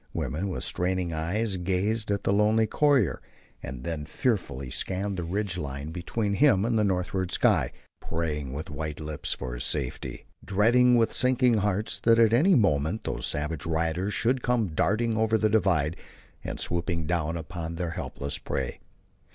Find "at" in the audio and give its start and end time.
2.09-2.23, 12.17-12.33